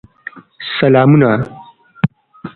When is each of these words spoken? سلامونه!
سلامونه! 0.79 1.31